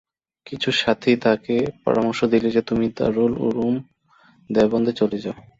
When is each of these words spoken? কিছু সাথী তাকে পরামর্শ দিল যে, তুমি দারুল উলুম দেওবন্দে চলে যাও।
কিছু 0.47 0.69
সাথী 0.81 1.11
তাকে 1.17 1.55
পরামর্শ 1.83 2.19
দিল 2.33 2.45
যে, 2.55 2.61
তুমি 2.69 2.85
দারুল 2.97 3.33
উলুম 3.47 3.75
দেওবন্দে 4.49 4.93
চলে 4.99 5.17
যাও। 5.23 5.37